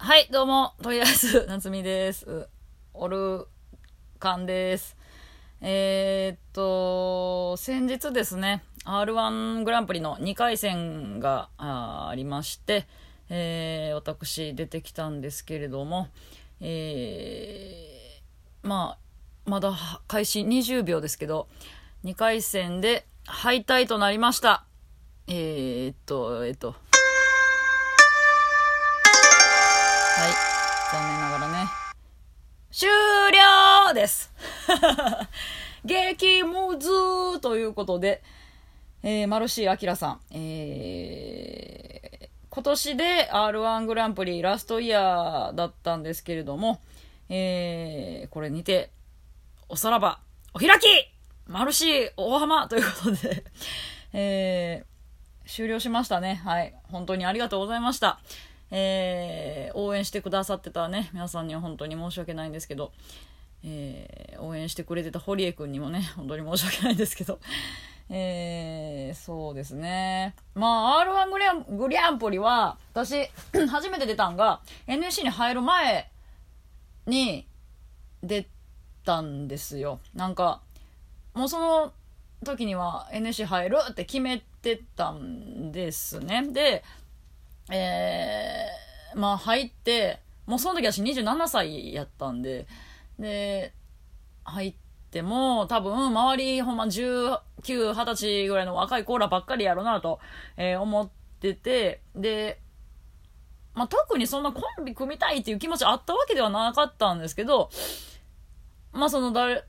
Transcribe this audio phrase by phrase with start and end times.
[0.00, 2.48] はい、どうも、とりあえず、夏美です。
[2.94, 3.48] オル
[4.20, 4.96] カンです。
[5.60, 12.86] えー、っと、先日ですね、R1 グランプリの2回戦があありまして、
[13.28, 16.06] えー、私出てきたんですけれども、
[16.60, 18.98] えー、ま
[19.46, 19.76] あ、まだ
[20.06, 21.48] 開始20秒ですけど、
[22.04, 24.64] 2回戦で敗退となりました。
[25.26, 26.76] えー、っと、えーっと、
[30.18, 30.32] はい。
[30.90, 31.68] 残念ながらね。
[32.72, 34.32] 終了です
[35.84, 36.90] 激ムズ
[37.40, 38.20] ということで、
[39.04, 46.80] えー、マルシー・アキラさん、えー、今年で R1 グランプリラストイヤーだったんですけれども、
[47.28, 48.90] えー、これにて、
[49.68, 50.18] おさらば、
[50.52, 50.86] お開き
[51.46, 53.44] マルシー、大浜ということで、
[54.12, 56.40] えー、終了しましたね。
[56.44, 56.74] はい。
[56.90, 58.18] 本当にありがとうございました。
[58.70, 62.92] えー、応援してくださってたね、皆さんには本当に申し訳ないんですけど、
[63.64, 67.40] えー、応援してくれてた堀江くんにもね、本当に申し訳ないんですけど、
[68.10, 70.34] えー、そうですね。
[70.54, 73.28] まあ、R1 グリャングリャンプリは、私、
[73.68, 76.10] 初めて出たんが、NSC に入る前
[77.06, 77.46] に
[78.22, 78.46] 出
[79.04, 80.00] たんですよ。
[80.14, 80.60] なんか、
[81.34, 81.92] もうその
[82.44, 86.46] 時には NSC 入るって決めてたんですね。
[86.52, 86.84] で、
[87.70, 92.66] えー、まあ入って、もうその時私27歳やったんで、
[93.18, 93.74] で、
[94.44, 94.74] 入っ
[95.10, 100.20] ても多分周りほんま19、20歳ぐらいの若いコーラばっかりやろうなと、
[100.56, 102.60] えー思ってて、で、
[103.74, 107.70] まあ特にそんなコンビ組みたいっていう気持ちあったわけではなかったんですけど、
[108.92, 109.64] まあその誰、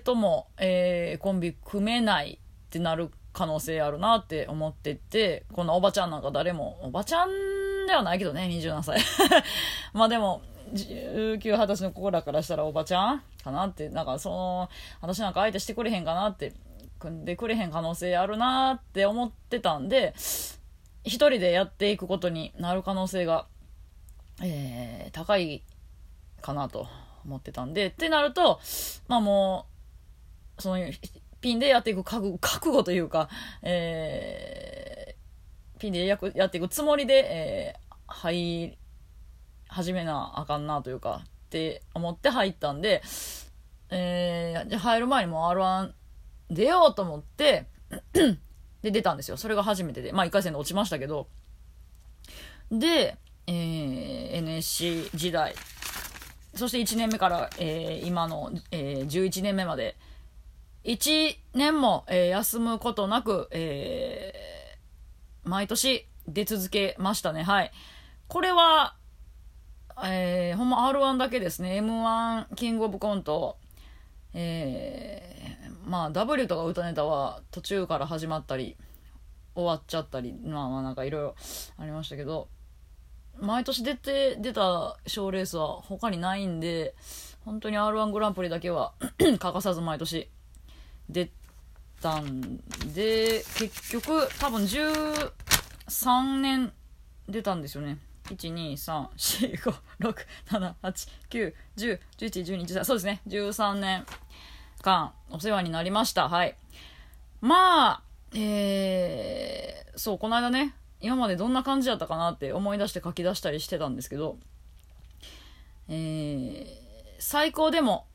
[0.00, 9.00] とも、えーコンビ組めないってなる可能性あるなって思ってて、こんなおばちゃんなんか誰も、おばちゃんではないけどね、27歳。
[9.92, 14.68] まあでも、19、20歳の子らからしたらおばちゃんかなって、なんかその、
[15.00, 16.52] 私なんか相手してくれへんかなって、
[16.98, 20.14] 組んでくれへん可能性あるなって思ってたんで、
[21.02, 23.46] 一人でやっていくことになる可能性が、
[24.42, 25.62] えー、高い
[26.42, 26.88] かなと
[27.24, 28.60] 思ってたんで、ってなると、
[29.08, 29.66] まあも
[30.58, 30.84] う、その、
[31.40, 33.28] ピンでやっていく覚悟というか、
[33.62, 38.78] えー、ピンでややっていくつもりで、えー、入り
[39.68, 43.02] 始めなあかんなというか、って思って入ったんで、
[43.90, 45.92] えー、じゃ入る前にも R1
[46.50, 47.66] 出ようと思って、
[48.82, 49.36] で、出たんですよ。
[49.36, 50.12] それが初めてで。
[50.12, 51.28] まあ、1回戦で落ちましたけど。
[52.70, 55.54] で、えー、NSC 時代、
[56.54, 59.96] そして1年目から、えー今の、えー11年目まで、
[60.84, 67.42] 1年も、えー休むことなく、えー毎年出続けましたね。
[67.42, 67.72] はい。
[68.28, 68.94] これは、
[70.04, 71.80] えーほんま R1 だけですね。
[71.80, 73.58] M1 キングオブコント、
[74.34, 78.76] えーまあ W とか歌ネタは途中から始まったり、
[79.54, 81.34] 終わっちゃったり、まあまあなんかいろいろ
[81.78, 82.48] ありましたけど、
[83.38, 86.94] 毎年出て、出た賞レースは他にないんで、
[87.44, 90.30] 本当に R1 グランプリだけは 欠かさず毎年
[91.12, 91.30] 出
[92.00, 92.58] たん
[92.94, 96.72] で、結局多分13年
[97.28, 97.98] 出たんですよね。
[98.26, 100.14] 1、2、3、4、5、6、
[100.48, 103.20] 7、8、9、10、11、12、13、そうですね。
[103.26, 104.06] 13年
[104.82, 106.28] 間お世話になりました。
[106.28, 106.56] はい。
[107.40, 108.02] まあ、
[108.34, 114.38] えー、そう、この間ね、今までどんな感じだったかなって思い出して書き出したりしてたんですけど、
[115.88, 116.66] えー、
[117.18, 118.06] 最高でも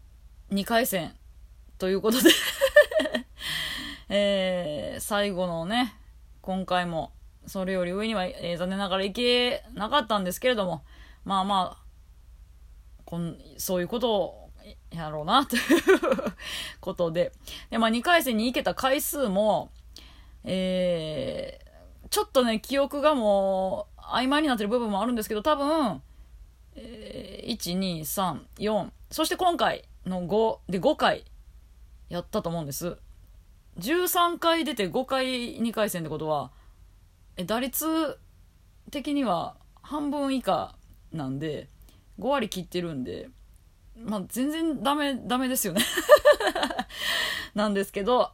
[0.52, 1.14] 2回戦
[1.78, 2.30] ということで
[4.10, 5.96] えー、最後のね、
[6.42, 7.12] 今回も
[7.48, 10.84] それより上には、えー残念ながらいけなかったんですけれども、
[11.24, 11.84] まあまあ、
[13.06, 14.50] こんそういうことを
[14.92, 15.62] やろうな、という
[16.80, 17.32] ことで。
[17.70, 19.72] で、まあ2回戦に行けた回数も、
[20.44, 21.66] えー
[22.12, 26.02] ちょっとね、記憶がもう曖昧になってる部分もあるんですけど、多分、
[26.76, 31.26] えー1、2、3、4、そして今回の5で5回
[32.10, 32.98] やったと思うんです。
[33.80, 36.52] 13回出て5回2回戦ってことは、
[37.38, 38.18] え打率
[38.92, 40.76] 的には半分以下
[41.12, 41.70] なんで、
[42.20, 43.30] 5割切ってるんで、
[43.98, 45.82] まあ全然ダメ、ダメですよね。
[47.54, 48.32] なんですけど、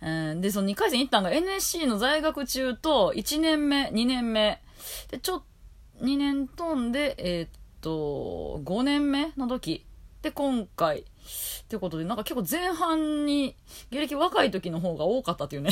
[0.00, 4.62] で、その2回戦行ったんが NSC の在学中と1年目、2年目。
[5.10, 5.42] で、ちょっ
[6.00, 7.50] 2年飛んで、えーっ
[7.80, 9.84] と、5年目の時。
[10.22, 11.04] で、今回。
[11.62, 13.56] ってことで、なんか結構前半に、
[13.90, 15.70] 芸歴若い時の方が多かったっていうね。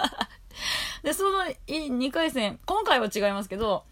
[1.02, 3.84] で、その2回戦、今回は違いますけど、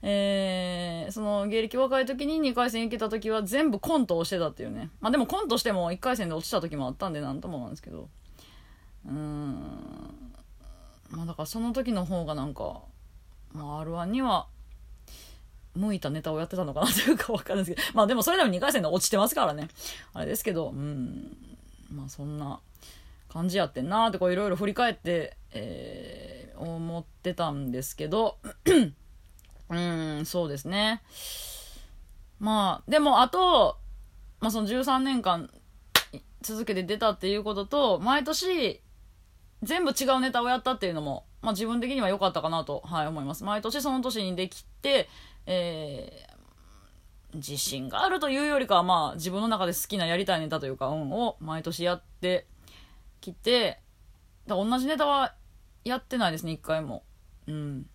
[0.00, 4.90] えー、その芸歴若い時に2回戦行けた時は全部コントをしてたっていうね。
[5.00, 8.08] まあでもコントしても1回戦で落ちた時もあったんでなんともなんですけど。
[9.06, 10.32] うーん。
[11.10, 12.82] まあだからその時の方がなんか、
[13.52, 14.46] まあ R1 には
[15.78, 17.96] 向いたネタをやってたのかなというかわかるんですけど。
[17.96, 19.68] まあでもそれでも2回戦で落ちてますからね。
[20.12, 21.36] あれですけど、うん。
[21.90, 22.60] まあそんな
[23.28, 28.38] 感じやってんなーってこういろいろ振り返って、えー、思ってたんですけど、
[29.70, 31.02] うん、そうですね。
[32.40, 33.78] まあ、でも、あと、
[34.40, 35.50] まあ、その13年間
[36.40, 38.80] 続けて出たっていうことと、毎年、
[39.62, 43.44] 全部違うネタをやったっていうのも、まあ、自分的には良かったかなと、はい、思います。
[43.44, 45.08] 毎年その年にできて、
[45.50, 52.46] えー、自信があるというよりかは、まあ、自分の中で好きなやりたいネタというか、うん、を毎年やって
[53.22, 53.80] きて、
[54.46, 55.34] だ同じネタは
[55.84, 57.02] やってないですね、一回も。
[57.46, 57.86] うん。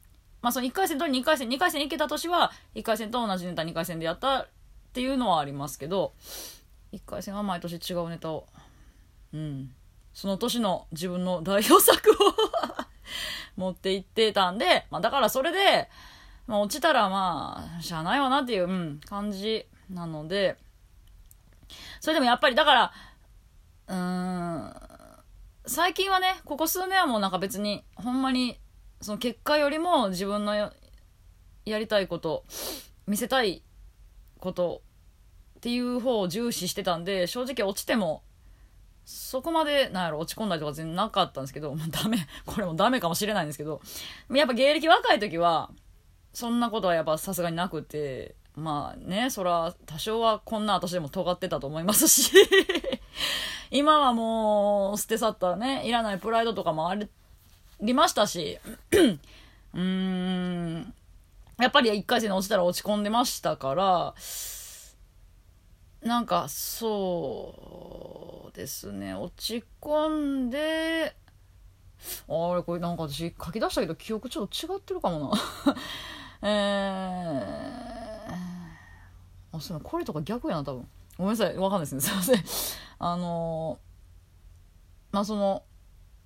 [0.42, 4.48] まあその1回戦と2回戦、2回戦行けた年は、1回戦と同じネタ2回戦でやったっ
[4.92, 6.14] ていうのはありますけど、
[6.92, 8.48] 1回戦は毎年違うネタを、
[9.32, 9.72] うん。
[10.12, 12.16] その年の自分の代表作を
[13.58, 15.88] 持って行ってたんで、まあだからそれで、
[16.48, 20.58] まあ落ちたらまあ、しゃあないわなっていう、うん、感じなので、
[22.00, 22.92] それでもやっぱりだから、
[23.88, 24.74] うーん、
[25.66, 28.60] 最近はね、ここ数年はもうなんか別に、ほんまに
[29.04, 30.72] その結果よりも自分のや
[31.66, 32.46] りたいこと
[33.06, 33.62] 見せたい
[34.40, 34.82] こと
[35.58, 38.24] っていう方を重視してたんで正直落ちても
[39.06, 43.82] そこまでなんやろ落ち込んだりとか全然なかったんですけど、まあ、ダメこれもダメかもしれないんですけど
[44.32, 45.72] やっぱ芸歴若い時は
[46.34, 52.32] そんなことはやっぱさすがになくてまあねそら多少はこんな私でも尖ってたと思いますし。
[53.72, 56.96] 今はもう捨て去ったねいらないプライドとかもあ
[57.82, 58.60] りましたし、
[59.74, 60.94] うーん、
[61.60, 64.14] やっぱり1回戦で落ちたら落ち込んでましたから、
[66.02, 67.56] なんか、そ
[68.54, 71.16] うですね、落ち込んで、
[72.30, 75.32] あれ、これなんか私書き出したけど記憶ちょっと違ってるかもな。
[76.46, 78.34] えー、
[79.54, 80.88] あ、そうこれとか逆やな、多分。
[81.18, 82.02] ごめんなさい、わかんないですね。
[82.04, 82.44] すいません。
[83.00, 85.64] あのー、まあ、その、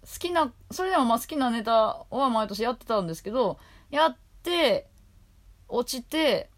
[0.01, 3.59] 好きな、それでもまあ好きなネタは毎年やってたんですけど、
[3.91, 4.89] やって、
[5.67, 6.49] 落ちて、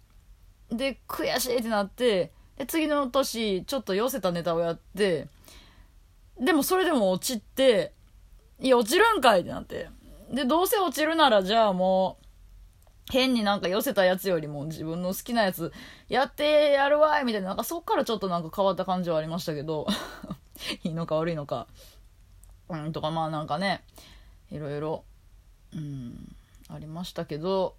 [0.70, 5.28] で、悔しいってなって、で、次の年、ちょっと寄せたネタをやって、
[6.40, 7.94] でもそれでも落ちて、
[8.60, 9.90] いや、落ちるんかいってなって。
[10.32, 12.19] で、どうせ落ちるなら、じゃあもう、
[13.10, 15.74] 変になんか寄せたやつよりも自分の好きなやつ
[16.08, 19.88] やってやるわいみたいな、なんかそっからちょっとなんか変わった感じはありましたけど、
[20.84, 21.68] いいのか悪いのか。
[22.70, 23.84] うん、とかまあなんかね。
[24.52, 25.04] いろいろ、
[25.74, 26.36] うん、
[26.70, 27.76] ありましたけど。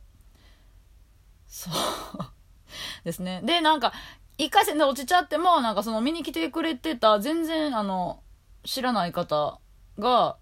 [1.47, 1.75] そう。
[3.05, 3.41] ですね。
[3.45, 3.93] でなんか
[4.39, 8.23] 1回戦で落ちちゃってもなんかその見に来てくれてた全然あの
[8.65, 9.61] 知らない方
[9.99, 10.37] が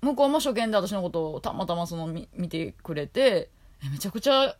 [0.00, 3.50] 向こうも初見で私のことをたまたまその見見てくれて
[3.88, 4.56] めちゃくちゃ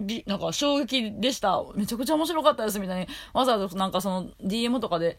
[0.00, 1.62] びなんか衝撃でした。
[1.74, 5.18] めちゃくちゃ面白かったですみたいに、わざわざなんかその DM とかで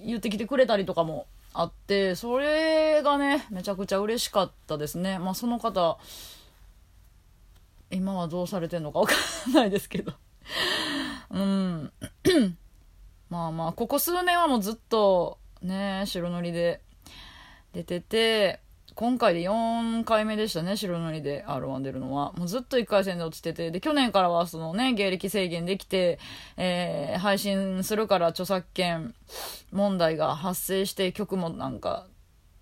[0.00, 5.18] 言ってきてくれたりとかもあって、それがね、めちゃくちゃ嬉しかったですね。
[5.18, 5.98] まあその方、
[7.90, 9.14] 今はどうされてんのかわか
[9.50, 10.14] んないですけど。
[11.30, 11.92] うん。
[13.28, 16.80] まあまあ、ここ数年はもうずっとね、白塗りで
[17.72, 18.61] 出てて、
[18.94, 22.32] 今回で4回目でしたね、白塗りで R1 出るのは。
[22.32, 26.18] もうずっと1回戦で落ちてて、で、去年からはそのね、芸歴制限できて、
[26.58, 29.14] えー、配信するから著作権
[29.72, 32.06] 問題が発生して曲もなんか、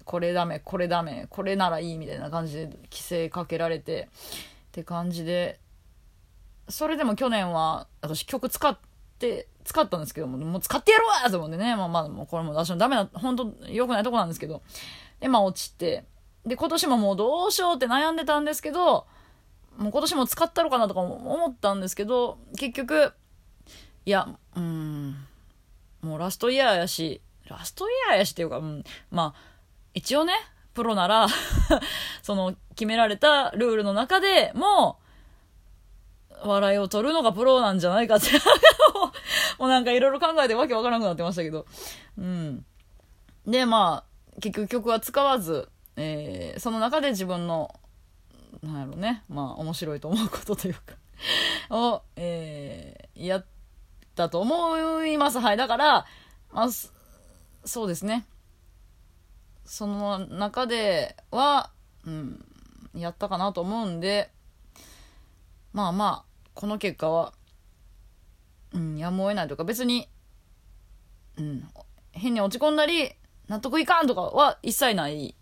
[0.05, 4.09] これダメ、これダメ、これならいいみたいな感じで規制かけられて、
[4.69, 5.59] って感じで、
[6.69, 8.79] それでも去年は私曲使っ
[9.19, 14.63] て、使ったんですけども、もう使ってやるわと思ってね、まあまあ、もうこれも私のダメな、本当良くないとこなんですけど、
[15.19, 16.05] で、まあ落ちて、
[16.47, 19.07] で、今年ももうどうしようって悩んでたんですけど、
[19.77, 23.13] もう今年も使ったのかなとか思ったんですけど、結局、
[24.07, 25.17] いや、うん、
[26.03, 29.41] もうラストイヤーやし、ラストイヤーやしっていうか、うん、まあ、
[29.95, 30.33] 一応ね、
[30.75, 31.27] プロなら
[32.23, 34.99] その決められたルールの中でも、
[36.43, 38.29] 笑いを取るのがプロなんじゃないかって
[39.59, 41.67] もうなんかいろいろ考えてわけわからなくなってましたけど。
[42.17, 42.65] うん。
[43.47, 45.69] で、まあ、結局曲は使わず、
[46.03, 47.79] えー、その中で自分の、
[48.63, 50.81] なんやろね、まあ面白いと思うことというか
[51.69, 53.47] を、えー、やっ
[54.15, 55.39] たと思います。
[55.39, 55.59] はい。
[55.59, 56.07] だから、
[56.53, 56.69] まあ、
[57.65, 58.25] そうですね。
[59.67, 61.71] その中では、
[62.07, 62.45] うん、
[62.95, 64.31] やったかなと思うんで、
[65.75, 67.35] まあまあ、この結果は、
[68.73, 70.09] うん、やむを得ないとか、別に、
[71.37, 71.69] うん、
[72.13, 73.13] 変に落ち込んだり、
[73.49, 75.37] 納得いかんとかは一切ない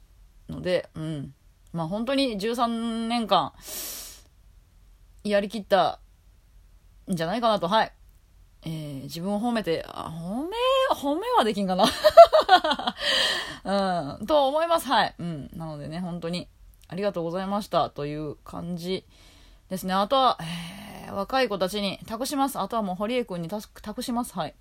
[0.49, 1.35] ので、うん。
[1.73, 3.53] まあ本当に13年間、
[5.25, 6.01] やりきった
[7.11, 7.93] んじゃないかなと、はい。
[8.65, 10.57] えー、自分を褒めて、あ、褒め、
[10.95, 11.85] 褒めはできんかな
[14.19, 14.89] うん、と思います。
[14.89, 15.15] はい。
[15.19, 15.51] うん。
[15.55, 16.49] なのでね、本当に、
[16.89, 19.05] ありがとうございましたという感じ
[19.69, 19.95] ですね。
[19.95, 22.59] あとは、えー、若い子たちに託します。
[22.59, 24.35] あとはもう堀江くんに託します。
[24.35, 24.55] はい。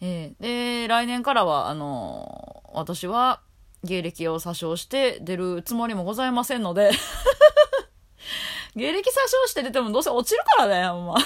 [0.00, 3.40] えー、で、来年からは、あのー、私は
[3.84, 6.90] 芸歴を詐称して出るつもりもございませんので
[8.76, 11.16] 芸歴詐称して出てもどうせ落ちるからね、ほんま。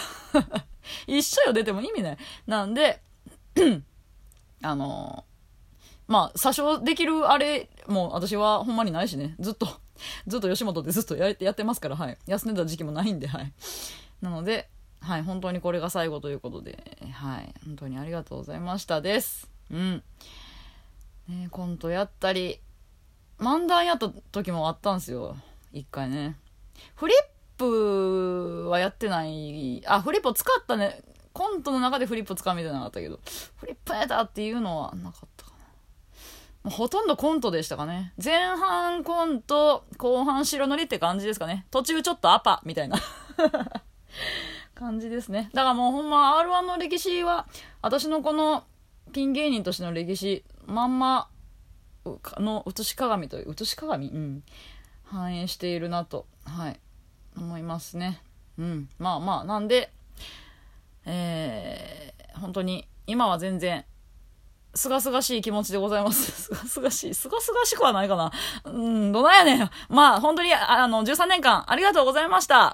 [1.06, 2.18] 一緒よ、出ても意味ない。
[2.46, 3.02] なんで、
[4.62, 9.34] あのー、まあ、詐称できるあれ、も私はほんまにないしね。
[9.38, 9.68] ずっと、
[10.26, 12.18] ずっと吉本でずっとややってますから、はい。
[12.26, 13.52] 休んでた時期もないんで、はい。
[14.20, 14.68] なので、
[15.00, 19.50] はい、本当にこれが最後ということで、はい、本当にありがとうございましたです。
[19.70, 20.02] うん。
[21.28, 22.60] ね、コントやったり、
[23.38, 25.36] 漫談やった時もあったんですよ。
[25.72, 26.36] 一回ね。
[26.96, 27.16] フリッ
[27.56, 31.02] プはやってない、あ、フリップを使ったね、
[31.32, 33.20] コントの中でフリップ使うみたいなのあったけど、
[33.56, 35.52] フリップやったっていうのはなかったか
[36.64, 36.70] な。
[36.70, 38.12] ほとんどコントでしたかね。
[38.22, 41.66] 前半コント、後半白塗りって感じですかね。
[41.70, 42.98] 途中ちょっとアパみたいな
[44.74, 45.50] 感じですね。
[45.54, 47.46] だからもうほんま R1 の歴史は、
[47.80, 48.64] 私のこの
[49.12, 51.28] ピン芸人としての歴史、まんま
[52.38, 54.08] の写し鏡という、写し鏡？
[54.08, 54.42] うん。
[55.04, 56.80] 反映しているなと、はい、
[57.36, 58.22] 思いますね。
[58.58, 58.88] うん。
[58.98, 59.92] まあまあ、なんで、
[61.04, 63.84] えー、本当に、今は全然、
[64.74, 66.32] すがすがしい気持ちでございます。
[66.48, 67.14] すがすがしい。
[67.14, 68.32] すがすがしくはないかな。
[68.64, 69.70] うん、どないやねん。
[69.90, 72.70] まあ、本当に、あの、13年間ありがとうございました。